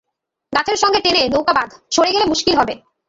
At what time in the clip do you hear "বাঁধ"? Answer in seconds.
1.53-1.69